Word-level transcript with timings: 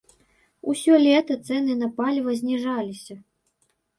Усё 0.71 0.93
лета 1.01 1.33
цэны 1.47 1.75
на 1.83 1.89
паліва 1.99 2.31
зніжаліся. 2.39 3.15